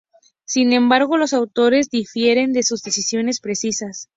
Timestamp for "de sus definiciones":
2.53-3.39